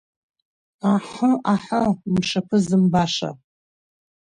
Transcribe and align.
Аҳы, 0.93 1.31
аҳыы 1.53 1.83
мшаԥы 2.13 2.57
зымбаша! 2.65 3.31